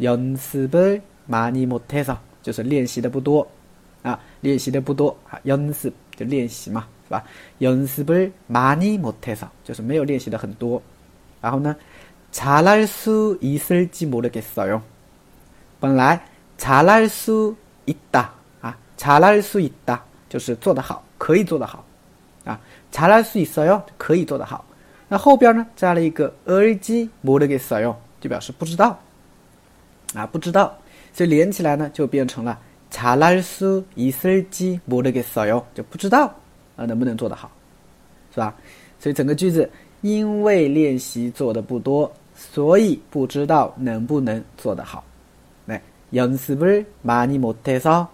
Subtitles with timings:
[0.00, 3.46] 연습을많이못해 서， 就是练习的不多
[4.02, 5.38] 啊，练习的不多啊。
[5.44, 7.24] 연습就练习嘛，是吧？
[7.60, 10.80] 연습을많이못해 서， 就是没有练习的很多。
[11.40, 11.76] 然后呢，
[12.32, 14.80] 잘할수있을지모르겠어 요。
[15.80, 16.22] 本来
[16.58, 21.04] 잘할수있다啊，잘할수있다就是做得好。
[21.18, 21.84] 可以做得好，
[22.44, 24.64] 啊，查拉苏以色哟，可以做得好。
[25.08, 28.98] 那后边呢，加了一个耳机摩的给色哟，就表示不知道，
[30.14, 30.76] 啊，不知道，
[31.12, 32.58] 所以连起来呢，就变成了
[32.90, 36.34] 查拉苏以色机摩的给色哟，就不知道
[36.76, 37.50] 啊能不能做得好，
[38.34, 38.54] 是吧？
[38.98, 39.68] 所以整个句子
[40.00, 45.04] 因为练习做的不多，所以不知道能不能做得好。
[45.66, 48.06] 来，연습을많이못해 서。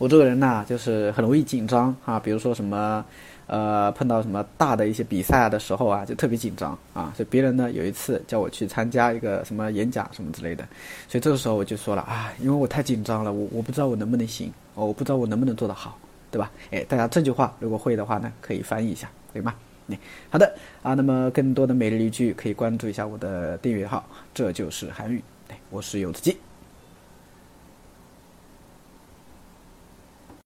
[0.00, 2.18] 我这个人呢，就是很容易紧张啊。
[2.18, 3.04] 比如说什么。
[3.52, 7.12] 呃，碰到什么大的一些比赛的时候啊，就特别紧张啊。
[7.16, 10.62] 所以别人呢有一次叫我去参加一个什么演讲什么之类的，
[11.08, 15.98] 所以这个时候我就说了啊，因为我太紧张了，我我不知道我能不能行，我不知道我能不能做得好，
[16.30, 16.48] 对吧？
[16.70, 19.52] 哎，大家这句话如果会的话呢，可以翻译一下，可以吗？
[19.88, 19.98] 哎，
[20.30, 20.94] 好的啊。
[20.94, 25.20] 那么更多的每日一句可以关注一下我的订阅号，这就是韩语。
[25.48, 26.49] 哎，我是柚子鸡。